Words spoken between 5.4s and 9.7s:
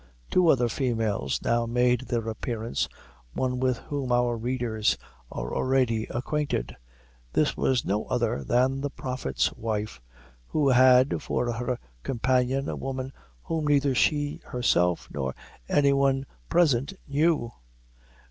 already acquainted. This was no other than the prophet's